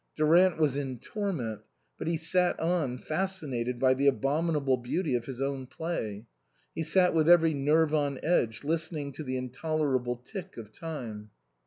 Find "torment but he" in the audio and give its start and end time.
0.97-2.17